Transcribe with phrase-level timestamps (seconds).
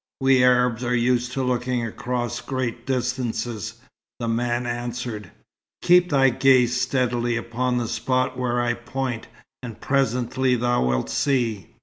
[0.19, 3.75] "We Arabs are used to looking across great distances,"
[4.19, 5.29] the man answered.
[5.83, 9.27] "Keep thy gaze steadily upon the spot where I point,
[9.61, 11.69] and presently thou wilt see."